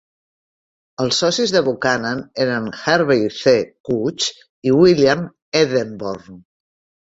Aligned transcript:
Els 1.03 1.19
socis 1.23 1.53
de 1.55 1.61
Buchanan 1.67 2.23
eren 2.47 2.71
Harvey 2.87 3.29
C. 3.41 3.55
Couch 3.91 4.27
i 4.71 4.75
William 4.81 5.25
Edenborn. 5.65 6.45